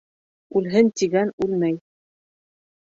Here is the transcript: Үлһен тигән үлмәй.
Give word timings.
Үлһен 0.61 0.89
тигән 1.03 1.31
үлмәй. 1.47 1.81